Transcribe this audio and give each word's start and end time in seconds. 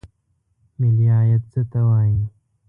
ملي 0.79 1.05
عاید 1.17 1.43
څه 1.51 1.61
ته 1.71 1.79
وایي؟ 1.87 2.21